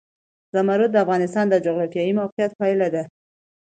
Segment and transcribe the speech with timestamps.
[0.53, 3.03] زمرد د افغانستان د جغرافیایي موقیعت پایله ده.